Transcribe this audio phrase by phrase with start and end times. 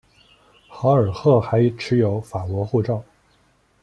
[0.67, 3.03] 豪尔赫还持有法国护照。